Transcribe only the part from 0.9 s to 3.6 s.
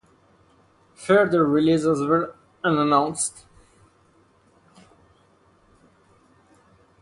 Further releases were announced.